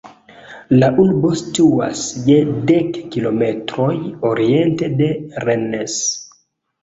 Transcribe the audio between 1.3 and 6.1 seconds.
situas je dek kilometroj oriente de Rennes.